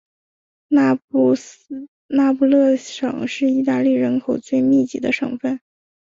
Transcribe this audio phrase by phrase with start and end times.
[0.67, 1.35] 那不
[2.45, 5.61] 勒斯省是意大利人口最密集的省份。